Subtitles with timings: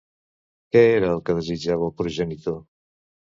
[0.75, 2.59] Què era el que desitjava el progenitor?